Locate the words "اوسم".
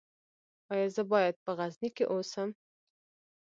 2.13-2.49